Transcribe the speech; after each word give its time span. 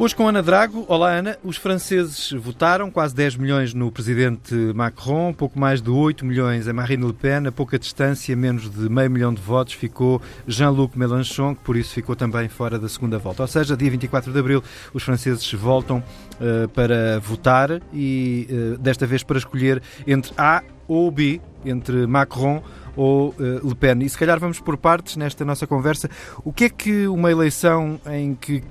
Hoje 0.00 0.14
com 0.14 0.28
Ana 0.28 0.40
Drago. 0.40 0.84
Olá, 0.86 1.10
Ana. 1.10 1.36
Os 1.42 1.56
franceses 1.56 2.30
votaram 2.30 2.88
quase 2.88 3.12
10 3.16 3.34
milhões 3.34 3.74
no 3.74 3.90
presidente 3.90 4.54
Macron, 4.72 5.32
pouco 5.32 5.58
mais 5.58 5.82
de 5.82 5.90
8 5.90 6.24
milhões 6.24 6.68
em 6.68 6.72
Marine 6.72 7.04
Le 7.04 7.12
Pen. 7.12 7.48
A 7.48 7.50
pouca 7.50 7.76
distância, 7.76 8.36
menos 8.36 8.70
de 8.70 8.88
meio 8.88 9.10
milhão 9.10 9.34
de 9.34 9.42
votos, 9.42 9.74
ficou 9.74 10.22
Jean-Luc 10.46 10.96
Mélenchon, 10.96 11.56
que 11.56 11.64
por 11.64 11.76
isso 11.76 11.94
ficou 11.94 12.14
também 12.14 12.48
fora 12.48 12.78
da 12.78 12.88
segunda 12.88 13.18
volta. 13.18 13.42
Ou 13.42 13.48
seja, 13.48 13.76
dia 13.76 13.90
24 13.90 14.32
de 14.32 14.38
abril, 14.38 14.62
os 14.94 15.02
franceses 15.02 15.52
voltam 15.54 15.98
uh, 15.98 16.68
para 16.68 17.18
votar 17.18 17.82
e 17.92 18.46
uh, 18.48 18.78
desta 18.78 19.04
vez 19.04 19.24
para 19.24 19.38
escolher 19.38 19.82
entre 20.06 20.32
A 20.38 20.62
ou 20.86 21.10
B, 21.10 21.40
entre 21.64 22.06
Macron 22.06 22.62
ou 22.94 23.30
uh, 23.30 23.68
Le 23.68 23.74
Pen. 23.74 23.98
E 24.02 24.08
se 24.08 24.16
calhar 24.16 24.38
vamos 24.38 24.60
por 24.60 24.76
partes 24.76 25.16
nesta 25.16 25.44
nossa 25.44 25.66
conversa. 25.66 26.08
O 26.44 26.52
que 26.52 26.66
é 26.66 26.68
que 26.68 27.08
uma 27.08 27.32
eleição 27.32 28.00
em 28.06 28.36
que 28.36 28.62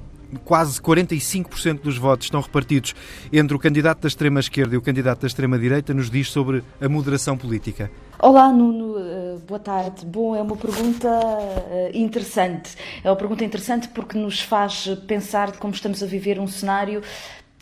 quase 0.43 0.81
45% 0.81 1.81
dos 1.81 1.97
votos 1.97 2.25
estão 2.25 2.41
repartidos 2.41 2.95
entre 3.31 3.55
o 3.55 3.59
candidato 3.59 4.01
da 4.01 4.07
extrema-esquerda 4.07 4.75
e 4.75 4.77
o 4.77 4.81
candidato 4.81 5.21
da 5.21 5.27
extrema-direita, 5.27 5.93
nos 5.93 6.09
diz 6.09 6.29
sobre 6.29 6.63
a 6.81 6.89
moderação 6.89 7.37
política? 7.37 7.89
Olá, 8.19 8.51
Nuno, 8.51 8.97
eh, 8.97 9.37
boa 9.47 9.59
tarde. 9.59 10.05
Bom, 10.05 10.35
é 10.35 10.41
uma 10.41 10.55
pergunta 10.55 11.07
eh, 11.69 11.91
interessante. 11.93 12.75
É 13.03 13.09
uma 13.09 13.15
pergunta 13.15 13.45
interessante 13.45 13.87
porque 13.89 14.17
nos 14.17 14.41
faz 14.41 14.87
pensar 15.07 15.55
como 15.57 15.73
estamos 15.73 16.01
a 16.01 16.05
viver 16.07 16.39
um 16.39 16.47
cenário 16.47 17.01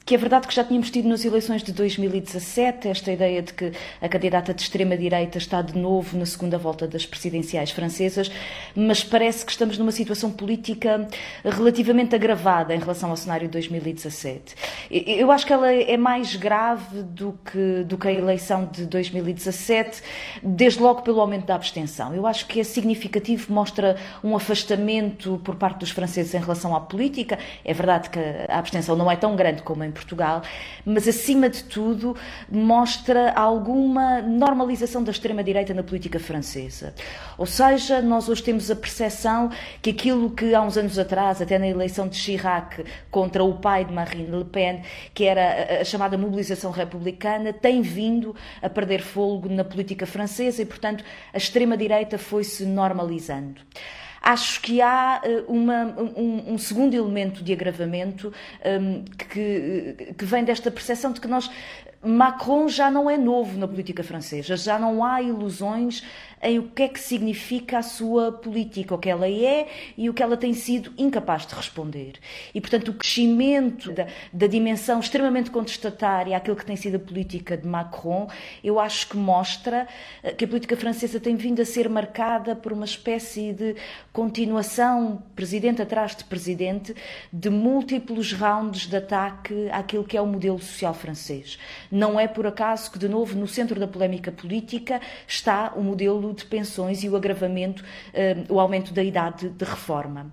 que 0.06 0.14
é 0.14 0.18
verdade 0.20 0.48
que 0.48 0.54
já 0.54 0.64
tínhamos 0.64 0.92
tido 0.92 1.10
nas 1.10 1.26
eleições 1.26 1.64
de 1.64 1.72
2017 1.72 2.90
esta 2.90 3.12
ideia 3.12 3.42
de 3.42 3.52
que 3.52 3.72
a 4.00 4.08
candidata 4.08 4.54
de 4.54 4.62
extrema-direita 4.62 5.40
está 5.40 5.64
de 5.64 5.76
novo 5.76 6.16
na 6.16 6.28
segunda 6.28 6.60
volta 6.60 6.88
das 6.88 7.08
presidenciais 7.08 7.72
francesas, 7.72 8.32
mas 8.76 9.04
parece 9.04 9.44
que 9.44 9.52
estamos 9.52 9.80
numa 9.80 9.92
situação 9.92 10.30
política 10.30 11.08
relativamente 11.44 12.14
agravada 12.14 12.76
em 12.76 12.78
relação 12.78 13.10
ao 13.10 13.18
cenário 13.18 13.48
de 13.48 13.54
2017. 13.54 14.56
Eu 14.92 15.32
acho 15.32 15.44
que 15.44 15.52
ela 15.52 15.74
é 15.74 15.98
mais 15.98 16.36
grave 16.36 17.02
do 17.02 17.40
que, 17.44 17.84
do 17.86 17.98
que 17.98 18.08
a 18.08 18.12
eleição 18.12 18.70
de 18.72 18.86
2017, 18.86 20.04
desde 20.44 20.80
logo 20.84 21.02
pelo 21.02 21.20
aumento 21.20 21.48
da 21.48 21.56
abstenção. 21.56 22.14
Eu 22.14 22.28
acho 22.28 22.46
que 22.46 22.60
é 22.60 22.64
significativo, 22.64 23.52
mostra 23.52 23.98
um 24.24 24.36
afastamento 24.36 25.42
por 25.44 25.56
parte 25.56 25.80
dos 25.80 25.90
franceses 25.90 26.36
em 26.36 26.40
relação 26.40 26.76
à 26.76 26.80
política. 26.80 27.40
É 27.64 27.74
verdade 27.74 28.12
que 28.12 28.20
a 28.20 28.60
abstenção 28.60 28.96
não 28.96 29.10
é 29.10 29.16
tão 29.16 29.36
grande 29.36 29.64
como 29.64 29.84
em 29.84 29.95
Portugal, 29.96 30.44
mas 30.86 31.08
acima 31.08 31.50
de 31.50 31.64
tudo 31.64 32.16
mostra 32.52 33.32
alguma 33.32 34.22
normalização 34.22 35.04
da 35.04 35.12
extrema-direita 35.12 35.74
na 35.74 35.82
política 35.82 36.20
francesa. 36.20 36.94
Ou 37.38 37.46
seja, 37.46 38.02
nós 38.02 38.30
hoje 38.30 38.44
temos 38.44 38.70
a 38.70 38.76
percepção 38.76 39.50
que 39.82 39.90
aquilo 39.90 40.30
que 40.30 40.54
há 40.54 40.62
uns 40.62 40.78
anos 40.78 41.00
atrás, 41.00 41.42
até 41.42 41.58
na 41.58 41.68
eleição 41.68 42.08
de 42.08 42.18
Chirac 42.18 42.84
contra 43.10 43.44
o 43.44 43.54
pai 43.56 43.86
de 43.86 43.94
Marine 43.94 44.30
Le 44.38 44.46
Pen, 44.46 44.82
que 45.14 45.24
era 45.24 45.82
a 45.82 45.84
chamada 45.84 46.18
mobilização 46.18 46.72
republicana, 46.72 47.54
tem 47.54 47.82
vindo 47.82 48.36
a 48.62 48.70
perder 48.70 49.02
fogo 49.02 49.50
na 49.50 49.64
política 49.64 50.06
francesa 50.06 50.62
e, 50.62 50.66
portanto, 50.66 51.04
a 51.34 51.38
extrema-direita 51.38 52.18
foi-se 52.18 52.66
normalizando. 52.66 53.62
Acho 54.28 54.60
que 54.60 54.82
há 54.82 55.22
eh, 55.24 55.44
uma, 55.48 55.86
um, 56.18 56.54
um, 56.54 56.58
segundo 56.58 56.96
elemento 56.96 57.44
de 57.44 57.54
agravamento 57.54 58.34
um, 58.66 59.04
que, 59.04 60.14
que 60.18 60.26
vem 60.26 60.44
desta 60.44 60.72
percepção 60.72 61.12
de 61.12 61.22
que 61.22 61.28
nós 61.28 61.48
Macron 62.04 62.68
já 62.68 62.90
não 62.90 63.10
é 63.10 63.18
novo 63.18 63.58
na 63.58 63.68
política 63.68 64.04
francesa, 64.04 64.58
já 64.58 64.80
não 64.80 65.04
há 65.04 65.22
ilusões 65.22 66.04
em 66.46 66.60
o 66.60 66.64
que 66.64 66.84
é 66.84 66.88
que 66.88 67.00
significa 67.00 67.80
a 67.80 67.82
sua 67.82 68.32
política, 68.32 68.94
o 68.94 68.98
que 68.98 69.10
ela 69.10 69.28
é 69.28 69.68
e 69.98 70.10
o 70.10 70.14
que 70.14 70.22
ela 70.22 70.38
tem 70.38 70.54
sido 70.54 70.94
incapaz 70.98 71.46
de 71.48 71.56
responder. 71.56 72.14
E, 72.54 72.62
portanto, 72.62 72.90
o 72.90 72.94
crescimento 72.94 73.92
da, 73.92 74.08
da 74.32 74.46
dimensão 74.46 75.00
extremamente 75.00 75.50
contestatária 75.50 76.38
àquilo 76.38 76.56
que 76.56 76.66
tem 76.66 76.76
sido 76.76 76.96
a 76.96 77.00
política 77.00 77.58
de 77.58 77.68
Macron, 77.68 78.30
eu 78.64 78.80
acho 78.80 79.10
que 79.10 79.18
mostra 79.18 79.88
eh, 80.22 80.34
que 80.34 80.46
a 80.46 80.48
política 80.48 80.78
francesa 80.78 81.20
tem 81.20 81.36
vindo 81.36 81.62
a 81.62 81.66
ser 81.66 81.90
marcada 81.90 82.56
por 82.56 82.72
uma 82.72 82.86
espécie 82.86 83.52
de 83.52 83.76
continuação, 84.14 85.24
presidente 85.36 85.82
atrás 85.82 86.16
de 86.16 86.24
presidente, 86.26 86.96
de 87.34 87.50
múltiplos 87.50 88.34
rounds 88.34 88.86
de 88.88 88.96
ataque 88.96 89.70
àquilo 89.72 90.04
que 90.04 90.16
é 90.16 90.22
o 90.22 90.28
modelo 90.28 90.60
social 90.60 90.94
francês. 90.94 91.58
Não 91.92 92.20
é 92.20 92.28
por 92.28 92.46
acaso 92.46 92.92
que, 92.92 93.00
de 93.00 93.10
novo, 93.10 93.36
no 93.36 93.48
centro 93.48 93.80
da 93.80 93.88
polémica 93.88 94.32
política 94.32 95.02
está 95.28 95.74
o 95.76 95.82
modelo 95.82 96.35
de 96.36 96.46
pensões 96.46 97.04
e 97.04 97.10
o 97.10 97.16
agravamento, 97.16 97.84
eh, 98.14 98.38
o 98.50 98.60
aumento 98.60 98.94
da 98.94 99.04
idade 99.04 99.50
de 99.50 99.66
reforma. 99.66 100.32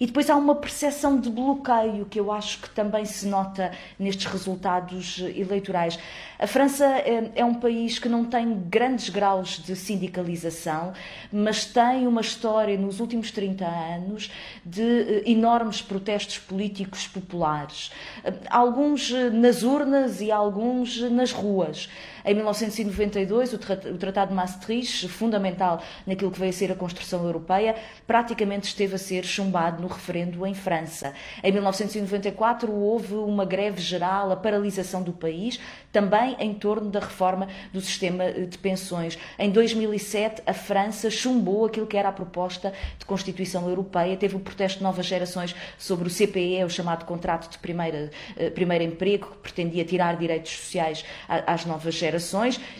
E 0.00 0.06
depois 0.06 0.28
há 0.28 0.36
uma 0.36 0.54
percepção 0.54 1.18
de 1.18 1.30
bloqueio 1.30 2.06
que 2.06 2.18
eu 2.18 2.32
acho 2.32 2.60
que 2.60 2.70
também 2.70 3.04
se 3.04 3.26
nota 3.26 3.72
nestes 3.98 4.26
resultados 4.26 5.18
eleitorais. 5.18 5.98
A 6.38 6.46
França 6.46 6.84
é, 6.84 7.30
é 7.36 7.44
um 7.44 7.54
país 7.54 7.98
que 7.98 8.08
não 8.08 8.24
tem 8.24 8.54
grandes 8.68 9.08
graus 9.08 9.62
de 9.64 9.76
sindicalização, 9.76 10.92
mas 11.32 11.64
tem 11.64 12.06
uma 12.06 12.20
história 12.20 12.76
nos 12.76 13.00
últimos 13.00 13.30
30 13.30 13.64
anos 13.64 14.30
de 14.64 14.82
eh, 14.82 15.22
enormes 15.26 15.80
protestos 15.80 16.38
políticos 16.38 17.06
populares. 17.06 17.92
Eh, 18.24 18.32
alguns 18.50 19.10
nas 19.32 19.62
urnas 19.62 20.20
e 20.20 20.30
alguns 20.30 21.00
nas 21.10 21.32
ruas. 21.32 21.88
Em 22.24 22.34
1992, 22.34 23.52
o 23.52 23.58
Tratado 23.98 24.30
de 24.30 24.34
Maastricht, 24.34 25.08
fundamental 25.08 25.82
naquilo 26.06 26.30
que 26.30 26.38
veio 26.38 26.50
a 26.50 26.54
ser 26.54 26.72
a 26.72 26.74
construção 26.74 27.22
europeia, 27.24 27.76
praticamente 28.06 28.68
esteve 28.68 28.94
a 28.94 28.98
ser 28.98 29.24
chumbado 29.24 29.82
no 29.82 29.88
referendo 29.88 30.46
em 30.46 30.54
França. 30.54 31.12
Em 31.42 31.52
1994 31.52 32.72
houve 32.72 33.14
uma 33.14 33.44
greve 33.44 33.82
geral, 33.82 34.32
a 34.32 34.36
paralisação 34.36 35.02
do 35.02 35.12
país, 35.12 35.60
também 35.92 36.34
em 36.40 36.54
torno 36.54 36.90
da 36.90 36.98
reforma 36.98 37.46
do 37.72 37.80
sistema 37.80 38.24
eh, 38.24 38.46
de 38.46 38.56
pensões. 38.56 39.18
Em 39.38 39.50
2007 39.50 40.42
a 40.46 40.54
França 40.54 41.10
chumbou 41.10 41.66
aquilo 41.66 41.86
que 41.86 41.96
era 41.96 42.08
a 42.08 42.12
proposta 42.12 42.72
de 42.98 43.04
Constituição 43.04 43.68
Europeia, 43.68 44.16
teve 44.16 44.34
o 44.34 44.40
protesto 44.40 44.78
de 44.78 44.84
novas 44.84 45.04
gerações 45.04 45.54
sobre 45.76 46.08
o 46.08 46.10
CPE, 46.10 46.64
o 46.64 46.70
chamado 46.70 47.04
contrato 47.04 47.50
de 47.50 47.58
primeira, 47.58 48.10
eh, 48.36 48.48
primeiro 48.48 48.82
emprego, 48.82 49.26
que 49.26 49.38
pretendia 49.38 49.84
tirar 49.84 50.16
direitos 50.16 50.52
sociais 50.52 51.04
às 51.28 51.66
novas 51.66 51.94
gerações, 51.94 52.13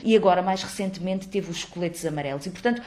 e 0.03 0.17
agora 0.17 0.43
mais 0.43 0.63
recentemente 0.63 1.29
teve 1.29 1.51
os 1.51 1.65
coletes 1.65 2.05
amarelos. 2.05 2.47
E 2.47 2.51
portanto 2.51 2.83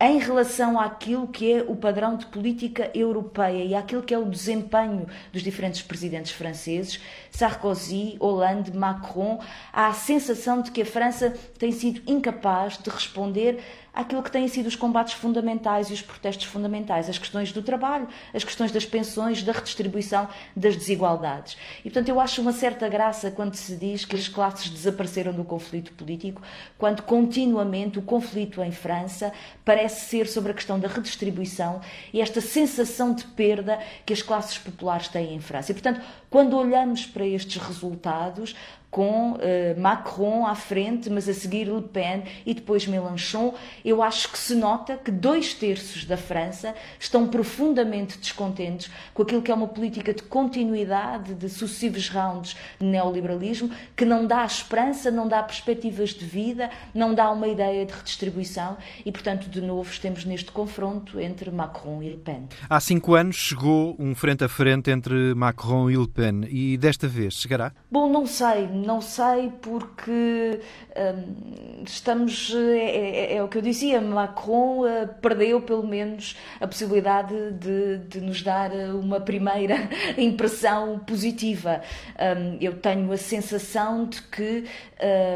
em 0.00 0.18
relação 0.18 0.78
àquilo 0.78 1.26
que 1.26 1.52
é 1.52 1.62
o 1.66 1.74
padrão 1.74 2.16
de 2.16 2.26
política 2.26 2.88
europeia 2.94 3.64
e 3.64 3.74
àquilo 3.74 4.02
que 4.02 4.14
é 4.14 4.18
o 4.18 4.30
desempenho 4.30 5.08
dos 5.32 5.42
diferentes 5.42 5.82
presidentes 5.82 6.30
franceses, 6.30 7.00
Sarkozy, 7.32 8.16
Hollande, 8.20 8.76
Macron, 8.76 9.40
há 9.72 9.88
a 9.88 9.92
sensação 9.92 10.62
de 10.62 10.70
que 10.70 10.82
a 10.82 10.86
França 10.86 11.34
tem 11.58 11.72
sido 11.72 12.00
incapaz 12.06 12.78
de 12.78 12.88
responder 12.90 13.58
àquilo 13.98 14.22
que 14.22 14.30
têm 14.30 14.46
sido 14.46 14.66
os 14.66 14.76
combates 14.76 15.14
fundamentais 15.14 15.90
e 15.90 15.92
os 15.92 16.00
protestos 16.00 16.46
fundamentais, 16.46 17.10
as 17.10 17.18
questões 17.18 17.50
do 17.50 17.60
trabalho, 17.60 18.06
as 18.32 18.44
questões 18.44 18.70
das 18.70 18.86
pensões, 18.86 19.42
da 19.42 19.50
redistribuição 19.50 20.28
das 20.54 20.76
desigualdades. 20.76 21.56
E, 21.80 21.90
portanto, 21.90 22.08
eu 22.08 22.20
acho 22.20 22.40
uma 22.40 22.52
certa 22.52 22.88
graça 22.88 23.28
quando 23.28 23.56
se 23.56 23.74
diz 23.74 24.04
que 24.04 24.14
as 24.14 24.28
classes 24.28 24.70
desapareceram 24.70 25.32
do 25.32 25.42
conflito 25.42 25.92
político, 25.94 26.40
quando 26.78 27.02
continuamente 27.02 27.98
o 27.98 28.02
conflito 28.02 28.62
em 28.62 28.70
França 28.70 29.32
parece 29.64 30.08
ser 30.08 30.28
sobre 30.28 30.52
a 30.52 30.54
questão 30.54 30.78
da 30.78 30.86
redistribuição 30.86 31.80
e 32.12 32.20
esta 32.20 32.40
sensação 32.40 33.12
de 33.12 33.24
perda 33.24 33.80
que 34.06 34.12
as 34.12 34.22
classes 34.22 34.58
populares 34.58 35.08
têm 35.08 35.34
em 35.34 35.40
França. 35.40 35.72
E, 35.72 35.74
portanto, 35.74 36.00
quando 36.30 36.56
olhamos 36.56 37.04
para 37.04 37.26
estes 37.26 37.60
resultados, 37.60 38.54
com 38.90 39.32
uh, 39.32 39.38
Macron 39.80 40.46
à 40.46 40.54
frente, 40.54 41.10
mas 41.10 41.28
a 41.28 41.34
seguir 41.34 41.64
Le 41.64 41.82
Pen 41.82 42.24
e 42.46 42.54
depois 42.54 42.86
Mélenchon, 42.86 43.54
eu 43.84 44.02
acho 44.02 44.30
que 44.30 44.38
se 44.38 44.54
nota 44.54 44.96
que 44.96 45.10
dois 45.10 45.54
terços 45.54 46.04
da 46.04 46.16
França 46.16 46.74
estão 46.98 47.28
profundamente 47.28 48.18
descontentes 48.18 48.90
com 49.12 49.22
aquilo 49.22 49.42
que 49.42 49.50
é 49.50 49.54
uma 49.54 49.68
política 49.68 50.14
de 50.14 50.22
continuidade 50.22 51.34
de 51.34 51.48
sucessivos 51.48 52.08
rounds 52.08 52.56
de 52.80 52.86
neoliberalismo, 52.86 53.70
que 53.96 54.04
não 54.04 54.26
dá 54.26 54.44
esperança, 54.44 55.10
não 55.10 55.28
dá 55.28 55.42
perspectivas 55.42 56.10
de 56.10 56.24
vida, 56.24 56.70
não 56.94 57.14
dá 57.14 57.30
uma 57.30 57.48
ideia 57.48 57.84
de 57.84 57.92
redistribuição 57.92 58.76
e, 59.04 59.12
portanto, 59.12 59.48
de 59.48 59.60
novo, 59.60 59.90
estamos 59.90 60.24
neste 60.24 60.50
confronto 60.50 61.20
entre 61.20 61.50
Macron 61.50 62.02
e 62.02 62.08
Le 62.10 62.16
Pen. 62.16 62.48
Há 62.68 62.80
cinco 62.80 63.14
anos 63.14 63.36
chegou 63.36 63.96
um 63.98 64.14
frente 64.14 64.44
a 64.44 64.48
frente 64.48 64.90
entre 64.90 65.34
Macron 65.34 65.90
e 65.90 65.96
Le 65.96 66.08
Pen 66.08 66.46
e 66.48 66.76
desta 66.76 67.06
vez 67.06 67.34
chegará? 67.34 67.72
Bom, 67.90 68.10
não 68.10 68.26
sei 68.26 68.77
não 68.78 69.00
sei 69.00 69.52
porque 69.60 70.60
hum, 70.96 71.82
estamos. 71.86 72.54
É, 72.54 72.78
é, 72.78 73.36
é, 73.36 73.42
o 73.42 73.48
que 73.48 73.58
eu 73.58 73.62
dizia, 73.62 74.00
Macron 74.00 74.80
uh, 74.80 75.08
perdeu 75.20 75.60
pelo 75.60 75.86
menos 75.86 76.36
a 76.60 76.66
possibilidade 76.66 77.52
de, 77.52 77.98
de 77.98 78.20
nos 78.20 78.42
dar 78.42 78.70
uma 78.72 79.20
primeira 79.20 79.88
impressão 80.16 80.98
positiva. 81.00 81.82
Um, 82.18 82.58
eu 82.60 82.78
tenho 82.78 83.10
a 83.12 83.16
sensação 83.16 84.06
de 84.06 84.22
que, 84.22 84.64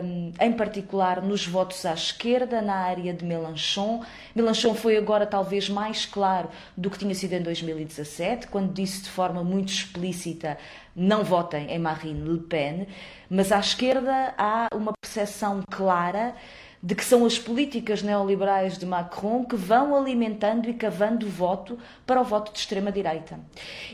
um, 0.05 0.33
em 0.41 0.53
particular 0.53 1.23
nos 1.23 1.47
votos 1.47 1.85
à 1.85 1.93
esquerda, 1.93 2.61
na 2.61 2.75
área 2.75 3.13
de 3.13 3.25
Mélenchon, 3.25 4.03
Mélenchon 4.35 4.75
foi 4.75 4.97
agora 4.97 5.27
talvez 5.27 5.69
mais 5.69 6.07
claro 6.07 6.49
do 6.77 6.91
que 6.91 6.99
tinha 6.99 7.15
sido 7.15 7.35
em 7.35 7.43
2017, 7.43 8.47
quando 8.49 8.73
disse 8.73 9.03
de 9.03 9.11
forma 9.11 9.43
muito 9.45 9.73
explícita 9.73 10.59
não 10.95 11.25
votem 11.25 11.71
em 11.71 11.79
Marine 11.79 12.29
Le 12.29 12.39
Pen, 12.41 12.87
mas 13.31 13.51
à 13.51 13.59
esquerda 13.59 14.35
há 14.37 14.69
uma 14.75 14.93
percepção 15.01 15.63
clara 15.71 16.35
de 16.83 16.97
que 16.97 17.05
são 17.05 17.25
as 17.25 17.39
políticas 17.39 18.03
neoliberais 18.03 18.77
de 18.77 18.85
Macron 18.85 19.45
que 19.45 19.55
vão 19.55 19.95
alimentando 19.95 20.69
e 20.69 20.75
cavando 20.75 21.29
voto 21.29 21.79
para 22.05 22.21
o 22.21 22.25
voto 22.25 22.53
de 22.53 22.59
extrema-direita. 22.59 23.39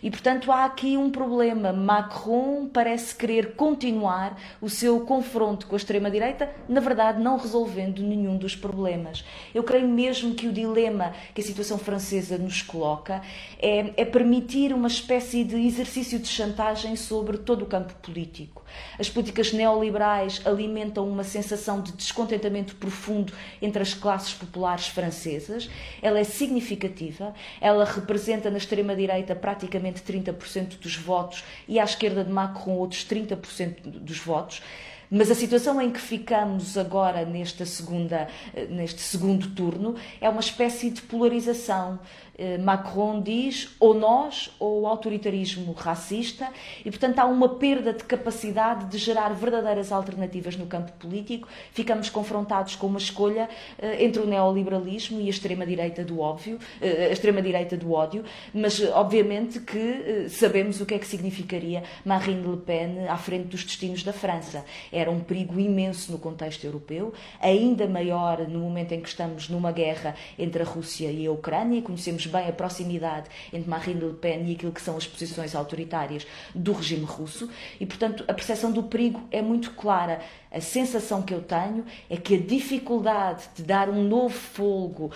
E, 0.02 0.11
portanto, 0.11 0.50
há 0.50 0.64
aqui 0.64 0.96
um 0.96 1.11
problema. 1.11 1.70
Macron 1.70 2.67
parece 2.73 3.14
querer 3.14 3.55
continuar 3.55 4.40
o 4.58 4.70
seu 4.70 5.00
confronto 5.00 5.67
com 5.67 5.75
a 5.75 5.76
extrema-direita, 5.76 6.50
na 6.67 6.81
verdade, 6.81 7.23
não 7.23 7.37
resolvendo 7.37 8.02
nenhum 8.02 8.38
dos 8.38 8.56
problemas. 8.56 9.23
Eu 9.55 9.62
creio 9.62 9.87
mesmo 9.87 10.35
que 10.35 10.49
o 10.49 10.52
dilema 10.52 11.12
que 11.35 11.43
a 11.43 11.44
situação 11.44 11.76
francesa 11.76 12.38
nos 12.38 12.62
coloca 12.62 13.20
é, 13.58 13.93
é 13.99 14.05
permitir 14.06 14.73
uma 14.73 14.88
espécie 14.88 15.44
de 15.44 15.56
exercício 15.56 16.19
de 16.19 16.29
chantagem 16.29 16.96
sobre 16.96 17.37
todo 17.37 17.62
o 17.62 17.67
campo 17.67 17.93
político. 17.96 18.64
As 18.99 19.11
políticas 19.11 19.52
neoliberais 19.52 20.40
alimentam 20.46 21.08
uma 21.08 21.25
sensação 21.25 21.81
de 21.81 21.93
descontentamento 21.93 22.78
profundo 22.79 23.33
entre 23.61 23.83
as 23.83 23.95
classes 23.95 24.33
populares 24.35 24.89
francesas. 24.89 25.69
Ela 26.01 26.19
é 26.19 26.25
significativa, 26.25 27.35
ela 27.61 27.85
representa 27.85 28.51
na 28.51 28.59
extrema-direita 28.59 29.35
praticamente 29.35 30.01
30% 30.03 30.79
dos 30.79 30.97
votos 30.97 31.45
e 31.67 31.79
à 31.79 31.85
esquerda 31.85 32.25
de 32.25 32.31
Macron 32.31 32.73
outros 32.73 33.05
30% 33.05 33.83
dos 33.83 34.19
votos. 34.19 34.63
Mas 35.11 35.31
a 35.31 35.35
situação 35.35 35.81
em 35.81 35.91
que 35.91 36.01
ficamos 36.01 36.77
agora 36.77 37.25
nesta 37.25 37.65
segunda, 37.65 38.29
neste 38.69 39.01
segundo 39.01 39.49
turno 39.51 39.95
é 40.21 40.29
uma 40.29 40.41
espécie 40.41 40.91
de 40.91 41.01
polarização. 41.03 41.99
Eh, 42.39 42.57
Macron 42.57 43.21
diz 43.21 43.75
ou 43.81 43.93
nós 43.93 44.55
ou 44.61 44.83
o 44.83 44.87
autoritarismo 44.87 45.73
racista 45.73 46.49
e, 46.85 46.91
portanto, 46.91 47.19
há 47.19 47.25
uma 47.25 47.49
perda 47.57 47.93
de 47.93 48.05
capacidade 48.05 48.85
de 48.87 48.97
gerar 48.97 49.31
verdadeiras 49.31 49.91
alternativas 49.91 50.57
no 50.57 50.67
campo 50.67 50.93
político. 50.93 51.49
Ficamos 51.73 52.09
confrontados 52.09 52.77
com 52.77 52.87
uma 52.87 52.99
escolha 52.99 53.49
eh, 53.77 54.05
entre 54.05 54.23
o 54.23 54.27
neoliberalismo 54.27 55.21
e 55.21 55.27
a 55.27 55.31
extrema-direita 55.31 56.05
do 56.05 56.21
óbvio, 56.21 56.61
eh, 56.81 57.09
a 57.11 57.13
extrema-direita 57.13 57.77
do 57.77 57.93
ódio, 57.93 58.25
mas 58.55 58.81
obviamente 58.93 59.59
que 59.59 60.29
sabemos 60.29 60.81
o 60.81 60.87
que 60.87 60.95
é 60.95 60.99
que 60.99 61.07
significaria 61.07 61.83
Marine 62.05 62.47
Le 62.47 62.57
Pen 62.59 63.09
à 63.09 63.17
frente 63.17 63.49
dos 63.49 63.65
destinos 63.65 64.05
da 64.05 64.13
França. 64.13 64.65
Era 64.99 65.11
um 65.11 65.21
perigo 65.21 65.61
imenso 65.61 66.11
no 66.11 66.19
contexto 66.19 66.65
europeu, 66.65 67.12
ainda 67.41 67.87
maior 67.87 68.49
no 68.49 68.59
momento 68.59 68.93
em 68.93 69.00
que 69.00 69.09
estamos 69.09 69.49
numa 69.49 69.71
guerra 69.71 70.17
entre 70.37 70.62
a 70.62 70.67
Rússia 70.67 71.11
e 71.11 71.25
a 71.27 71.31
Ucrânia. 71.31 71.81
Conhecemos 71.83 72.27
bem 72.27 72.49
a 72.49 72.53
proximidade 72.53 73.29
entre 73.53 73.71
Marine 73.71 74.00
Le 74.00 74.15
Pen 74.15 74.49
e 74.49 74.55
aquilo 74.55 74.73
que 74.73 74.83
são 74.83 74.97
as 74.97 75.06
posições 75.06 75.55
autoritárias 75.55 76.27
do 76.55 76.73
regime 76.73 77.05
russo 77.05 77.49
e, 77.79 77.87
portanto, 77.87 78.25
a 78.27 78.35
percepção 78.35 78.73
do 78.73 78.83
perigo 78.83 79.23
é 79.31 79.41
muito 79.41 79.71
clara. 79.73 80.21
A 80.50 80.61
sensação 80.61 81.23
que 81.23 81.33
eu 81.33 81.43
tenho 81.43 81.85
é 82.09 82.17
que 82.17 82.35
a 82.35 82.41
dificuldade 82.41 83.45
de 83.55 83.62
dar 83.62 83.89
um 83.89 84.03
novo 84.03 84.35
folgo 84.35 85.06
uh, 85.06 85.12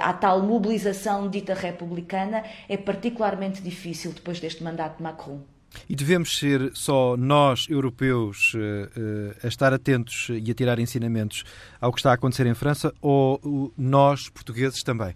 à 0.00 0.12
tal 0.12 0.40
mobilização 0.42 1.28
dita 1.28 1.54
republicana 1.54 2.44
é 2.68 2.76
particularmente 2.76 3.60
difícil 3.60 4.12
depois 4.12 4.40
deste 4.40 4.62
mandato 4.62 4.98
de 4.98 5.02
Macron. 5.02 5.55
E 5.88 5.94
devemos 5.94 6.38
ser 6.38 6.70
só 6.74 7.16
nós, 7.16 7.66
europeus, 7.68 8.52
eh, 8.56 8.88
eh, 8.96 9.36
a 9.44 9.48
estar 9.48 9.72
atentos 9.72 10.28
e 10.30 10.50
a 10.50 10.54
tirar 10.54 10.78
ensinamentos 10.78 11.44
ao 11.80 11.92
que 11.92 11.98
está 11.98 12.10
a 12.10 12.14
acontecer 12.14 12.46
em 12.46 12.54
França 12.54 12.92
ou 13.00 13.72
nós, 13.76 14.28
portugueses, 14.28 14.82
também? 14.82 15.14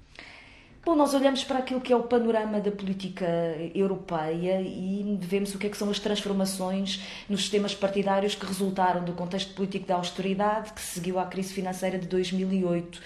Bom, 0.82 0.96
nós 0.96 1.12
olhamos 1.12 1.44
para 1.44 1.58
aquilo 1.58 1.78
que 1.78 1.92
é 1.92 1.96
o 1.96 2.04
panorama 2.04 2.58
da 2.58 2.70
política 2.70 3.26
europeia 3.74 4.62
e 4.62 5.18
vemos 5.20 5.54
o 5.54 5.58
que, 5.58 5.66
é 5.66 5.70
que 5.70 5.76
são 5.76 5.90
as 5.90 5.98
transformações 5.98 7.02
nos 7.28 7.42
sistemas 7.42 7.74
partidários 7.74 8.34
que 8.34 8.46
resultaram 8.46 9.04
do 9.04 9.12
contexto 9.12 9.52
político 9.52 9.86
da 9.86 9.96
austeridade 9.96 10.72
que 10.72 10.80
seguiu 10.80 11.18
à 11.18 11.26
crise 11.26 11.52
financeira 11.52 11.98
de 11.98 12.06
2008. 12.06 12.98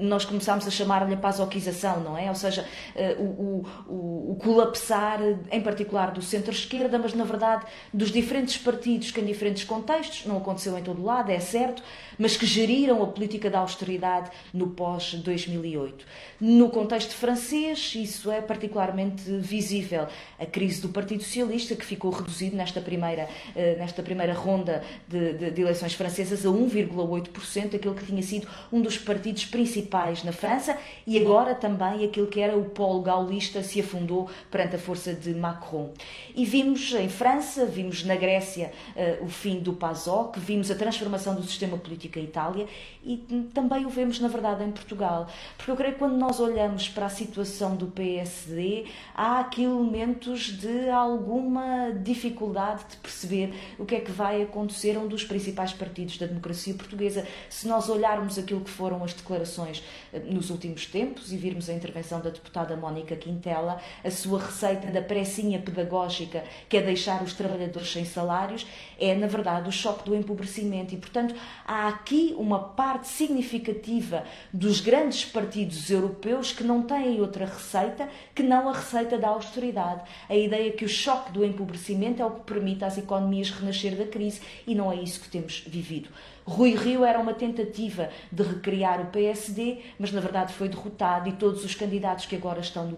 Nós 0.00 0.24
começámos 0.24 0.66
a 0.66 0.70
chamar-lhe 0.70 1.14
a 1.14 1.16
pasoquização, 1.16 2.00
não 2.00 2.18
é? 2.18 2.28
Ou 2.28 2.34
seja, 2.34 2.66
eh, 2.96 3.14
o, 3.16 3.64
o, 3.86 4.32
o 4.32 4.36
colapsar, 4.42 5.20
em 5.52 5.60
particular 5.60 6.10
do 6.10 6.20
centro-esquerda, 6.20 6.98
mas 6.98 7.14
na 7.14 7.24
verdade 7.24 7.64
dos 7.94 8.10
diferentes 8.10 8.58
partidos 8.58 9.12
que 9.12 9.20
em 9.20 9.24
diferentes 9.24 9.62
contextos, 9.62 10.26
não 10.26 10.38
aconteceu 10.38 10.76
em 10.76 10.82
todo 10.82 11.00
lado, 11.04 11.30
é 11.30 11.38
certo, 11.38 11.84
mas 12.18 12.36
que 12.36 12.46
geriram 12.46 13.00
a 13.00 13.06
política 13.06 13.48
da 13.48 13.60
austeridade 13.60 14.28
no 14.52 14.70
pós-2008. 14.70 15.92
No 16.40 16.68
contexto 16.68 17.11
contexto 17.12 17.16
francês, 17.16 17.92
isso 17.94 18.30
é 18.30 18.40
particularmente 18.40 19.22
visível. 19.38 20.06
A 20.38 20.46
crise 20.46 20.80
do 20.80 20.88
Partido 20.88 21.22
Socialista, 21.22 21.76
que 21.76 21.84
ficou 21.84 22.10
reduzido 22.10 22.56
nesta 22.56 22.80
primeira, 22.80 23.28
eh, 23.54 23.76
nesta 23.78 24.02
primeira 24.02 24.32
ronda 24.32 24.82
de, 25.06 25.34
de, 25.34 25.50
de 25.50 25.62
eleições 25.62 25.94
francesas 25.94 26.44
a 26.44 26.48
1,8%, 26.48 27.76
aquele 27.76 27.94
que 27.94 28.06
tinha 28.06 28.22
sido 28.22 28.48
um 28.72 28.80
dos 28.80 28.98
partidos 28.98 29.44
principais 29.44 30.24
na 30.24 30.32
França, 30.32 30.76
e 31.06 31.18
agora 31.18 31.54
também 31.54 32.04
aquele 32.04 32.26
que 32.26 32.40
era 32.40 32.56
o 32.56 32.64
polo 32.64 33.02
gaulista 33.02 33.62
se 33.62 33.80
afundou 33.80 34.28
perante 34.50 34.76
a 34.76 34.78
força 34.78 35.14
de 35.14 35.34
Macron. 35.34 35.92
E 36.34 36.44
vimos 36.44 36.92
em 36.94 37.08
França, 37.08 37.66
vimos 37.66 38.04
na 38.04 38.16
Grécia 38.16 38.72
uh, 38.96 39.24
o 39.24 39.28
fim 39.28 39.60
do 39.60 39.72
PASOK, 39.72 40.38
vimos 40.40 40.70
a 40.70 40.74
transformação 40.74 41.34
do 41.34 41.42
sistema 41.42 41.76
político 41.76 42.18
em 42.18 42.24
Itália 42.24 42.66
e 43.04 43.16
também 43.52 43.84
o 43.84 43.88
vemos, 43.88 44.20
na 44.20 44.28
verdade, 44.28 44.64
em 44.64 44.70
Portugal. 44.70 45.26
Porque 45.56 45.70
eu 45.70 45.76
creio 45.76 45.94
que 45.94 45.98
quando 45.98 46.16
nós 46.16 46.40
olhamos 46.40 46.88
para 46.88 47.01
a 47.04 47.08
situação 47.08 47.76
do 47.76 47.86
PSD, 47.86 48.86
há 49.14 49.40
aqui 49.40 49.64
elementos 49.64 50.44
de 50.44 50.88
alguma 50.88 51.90
dificuldade 51.90 52.84
de 52.90 52.96
perceber 52.96 53.54
o 53.78 53.84
que 53.84 53.94
é 53.94 54.00
que 54.00 54.10
vai 54.10 54.42
acontecer 54.42 54.96
a 54.96 55.00
um 55.00 55.08
dos 55.08 55.24
principais 55.24 55.72
partidos 55.72 56.18
da 56.18 56.26
democracia 56.26 56.74
portuguesa. 56.74 57.26
Se 57.48 57.66
nós 57.68 57.88
olharmos 57.88 58.38
aquilo 58.38 58.60
que 58.60 58.70
foram 58.70 59.02
as 59.04 59.12
declarações 59.12 59.82
eh, 60.12 60.18
nos 60.20 60.50
últimos 60.50 60.86
tempos 60.86 61.32
e 61.32 61.36
virmos 61.36 61.68
a 61.68 61.72
intervenção 61.72 62.20
da 62.20 62.30
deputada 62.30 62.76
Mónica 62.76 63.16
Quintela, 63.16 63.80
a 64.04 64.10
sua 64.10 64.40
receita 64.40 64.90
da 64.90 65.02
precinha 65.02 65.58
pedagógica, 65.58 66.44
que 66.68 66.76
é 66.76 66.82
deixar 66.82 67.22
os 67.22 67.34
trabalhadores 67.34 67.90
sem 67.90 68.04
salários, 68.04 68.66
é, 68.98 69.14
na 69.14 69.26
verdade, 69.26 69.68
o 69.68 69.72
choque 69.72 70.04
do 70.04 70.14
empobrecimento. 70.14 70.94
E, 70.94 70.96
portanto, 70.96 71.34
há 71.64 71.88
aqui 71.88 72.34
uma 72.38 72.58
parte 72.58 73.08
significativa 73.08 74.24
dos 74.52 74.80
grandes 74.80 75.24
partidos 75.24 75.90
europeus 75.90 76.52
que 76.52 76.64
não 76.64 76.82
têm 76.92 77.20
outra 77.20 77.46
receita 77.46 78.08
que 78.34 78.42
não 78.42 78.68
a 78.68 78.72
receita 78.72 79.16
da 79.16 79.28
austeridade. 79.28 80.02
A 80.28 80.36
ideia 80.36 80.72
que 80.72 80.84
o 80.84 80.88
choque 80.88 81.32
do 81.32 81.44
empobrecimento 81.44 82.20
é 82.20 82.26
o 82.26 82.30
que 82.30 82.42
permite 82.42 82.84
às 82.84 82.98
economias 82.98 83.50
renascer 83.50 83.96
da 83.96 84.04
crise 84.04 84.42
e 84.66 84.74
não 84.74 84.92
é 84.92 84.96
isso 84.96 85.20
que 85.20 85.30
temos 85.30 85.64
vivido. 85.66 86.10
Rui 86.44 86.74
Rio 86.74 87.04
era 87.04 87.18
uma 87.18 87.34
tentativa 87.34 88.10
de 88.30 88.42
recriar 88.42 89.00
o 89.00 89.06
PSD, 89.06 89.78
mas 89.98 90.10
na 90.12 90.20
verdade 90.20 90.52
foi 90.52 90.68
derrotado 90.68 91.28
e 91.28 91.32
todos 91.32 91.64
os 91.64 91.74
candidatos 91.74 92.26
que 92.26 92.34
agora 92.34 92.60
estão 92.60 92.92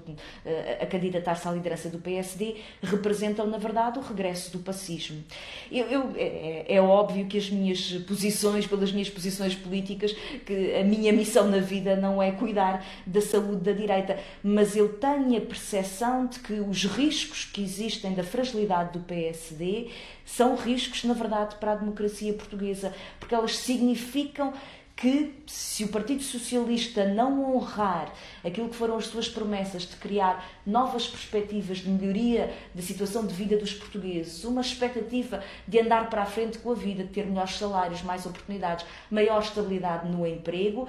eh, 0.45 0.79
a 0.81 0.87
candidatar-se 0.87 1.47
à 1.47 1.53
liderança 1.53 1.89
do 1.89 1.99
PSD 1.99 2.57
representam, 2.83 3.47
na 3.47 3.59
verdade, 3.59 3.99
o 3.99 4.03
regresso 4.03 4.51
do 4.51 4.59
pacismo. 4.59 5.23
Eu, 5.71 5.87
eu, 5.87 6.13
é, 6.17 6.65
é, 6.69 6.81
óbvio 6.81 7.27
que 7.27 7.37
as 7.37 7.51
minhas 7.51 7.93
posições, 8.07 8.67
pelas 8.67 8.93
minhas 8.93 9.11
posições 9.11 9.55
políticas, 9.55 10.13
que 10.45 10.75
a 10.77 10.85
minha 10.85 11.13
missão 11.13 11.49
na 11.49 11.59
vida 11.59 11.97
não 11.97 12.23
é 12.23 12.31
cuidar 12.33 12.85
da 13.07 13.21
saúde 13.21 13.63
da 13.63 13.73
direita, 13.73 14.19
mas 14.43 14.77
eu 14.77 14.95
tenho 14.95 15.37
a 15.37 15.41
percepção 15.41 16.27
de 16.27 16.39
que 16.41 16.55
os 16.55 16.85
riscos 16.85 17.45
que 17.45 17.63
existem 17.63 18.15
da 18.15 18.25
fragilidade 18.25 18.99
do 18.99 19.01
PSD 19.01 19.89
são 20.25 20.57
riscos, 20.57 21.05
na 21.05 21.15
verdade, 21.15 21.57
para 21.57 21.73
a 21.73 21.75
democracia 21.77 22.33
portuguesa, 22.33 22.95
porque 23.21 23.34
elas 23.35 23.57
significam 23.57 24.53
que 24.97 25.43
se 25.47 25.85
o 25.85 25.89
Partido 25.89 26.23
Socialista 26.23 27.05
não 27.05 27.57
honrar 27.57 28.13
aquilo 28.45 28.69
que 28.69 28.77
foram 28.77 28.97
as 28.97 29.07
suas 29.07 29.29
promessas 29.29 29.83
de 29.83 29.97
criar 29.97 30.49
novas 30.65 31.07
perspectivas 31.07 31.79
de 31.79 31.89
melhoria 31.89 32.55
da 32.73 32.81
situação 32.81 33.27
de 33.27 33.35
vida 33.35 33.57
dos 33.57 33.75
portugueses, 33.75 34.45
uma 34.45 34.61
expectativa 34.61 35.43
de 35.67 35.81
andar 35.81 36.09
para 36.09 36.23
a 36.23 36.27
frente 36.27 36.59
com 36.59 36.71
a 36.71 36.75
vida, 36.75 37.03
de 37.03 37.11
ter 37.11 37.27
melhores 37.27 37.57
salários, 37.57 38.03
mais 38.03 38.25
oportunidades, 38.25 38.87
maior 39.11 39.43
estabilidade 39.43 40.09
no 40.09 40.25
emprego, 40.27 40.89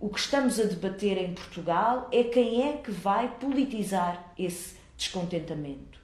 o 0.00 0.08
que 0.08 0.18
estamos 0.18 0.58
a 0.58 0.64
debater 0.64 1.18
em 1.18 1.34
Portugal 1.34 2.08
é 2.10 2.24
quem 2.24 2.68
é 2.68 2.78
que 2.78 2.90
vai 2.90 3.28
politizar 3.38 4.32
esse 4.36 4.76
descontentamento. 4.96 6.00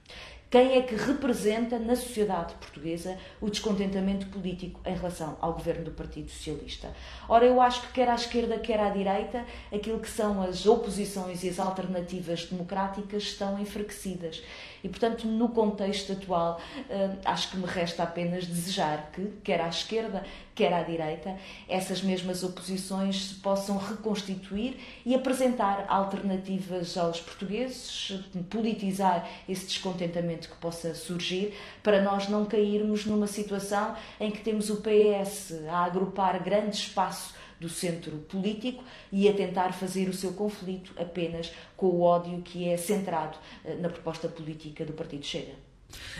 Quem 0.49 0.79
é 0.79 0.81
que 0.81 0.95
representa 0.95 1.77
na 1.77 1.95
sociedade 1.95 2.55
portuguesa 2.55 3.15
o 3.39 3.51
descontentamento 3.51 4.25
político 4.27 4.81
em 4.83 4.95
relação 4.95 5.37
ao 5.39 5.53
governo 5.53 5.83
do 5.83 5.91
Partido 5.91 6.31
Socialista? 6.31 6.91
Ora, 7.27 7.45
eu 7.45 7.61
acho 7.61 7.83
que 7.83 7.93
quer 7.93 8.09
à 8.09 8.15
esquerda, 8.15 8.57
quer 8.57 8.79
à 8.79 8.89
direita, 8.89 9.45
aquilo 9.71 9.99
que 9.99 10.09
são 10.09 10.41
as 10.41 10.65
oposições 10.65 11.43
e 11.43 11.49
as 11.49 11.59
alternativas 11.59 12.45
democráticas 12.45 13.21
estão 13.21 13.59
enfraquecidas. 13.59 14.41
E, 14.83 14.89
portanto, 14.89 15.27
no 15.27 15.49
contexto 15.49 16.13
atual, 16.13 16.59
eh, 16.89 17.11
acho 17.25 17.51
que 17.51 17.57
me 17.57 17.67
resta 17.67 18.01
apenas 18.01 18.47
desejar 18.47 19.11
que, 19.11 19.27
quer 19.43 19.61
à 19.61 19.67
esquerda, 19.67 20.23
quer 20.55 20.73
à 20.73 20.83
direita, 20.83 21.37
essas 21.67 22.01
mesmas 22.01 22.43
oposições 22.43 23.27
se 23.27 23.35
possam 23.35 23.77
reconstituir 23.77 24.77
e 25.05 25.13
apresentar 25.13 25.85
alternativas 25.87 26.97
aos 26.97 27.21
portugueses, 27.21 28.19
politizar 28.49 29.27
esse 29.47 29.65
descontentamento 29.65 30.38
que 30.47 30.55
possa 30.57 30.93
surgir, 30.93 31.53
para 31.83 32.01
nós 32.01 32.29
não 32.29 32.45
cairmos 32.45 33.05
numa 33.05 33.27
situação 33.27 33.95
em 34.19 34.31
que 34.31 34.41
temos 34.41 34.69
o 34.69 34.77
PS 34.77 35.53
a 35.67 35.85
agrupar 35.85 36.41
grande 36.43 36.75
espaço 36.75 37.33
do 37.59 37.67
centro 37.67 38.11
político 38.29 38.83
e 39.11 39.27
a 39.27 39.33
tentar 39.33 39.73
fazer 39.73 40.07
o 40.07 40.13
seu 40.13 40.31
conflito 40.33 40.93
apenas 40.97 41.51
com 41.75 41.87
o 41.87 42.01
ódio 42.01 42.41
que 42.41 42.67
é 42.69 42.77
centrado 42.77 43.37
eh, 43.65 43.75
na 43.75 43.89
proposta 43.89 44.29
política 44.29 44.85
do 44.85 44.93
Partido 44.93 45.25
Chega. 45.25 45.53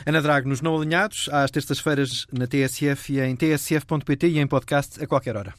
Ana 0.05 0.21
Drago, 0.21 0.49
nos 0.49 0.61
Não 0.61 0.75
Alinhados, 0.75 1.29
às 1.31 1.51
terças-feiras 1.51 2.25
na 2.31 2.47
TSF 2.47 3.13
e 3.13 3.21
em 3.21 3.35
tsf.pt 3.35 4.27
e 4.27 4.39
em 4.39 4.47
podcast 4.47 5.01
a 5.01 5.07
qualquer 5.07 5.37
hora. 5.37 5.53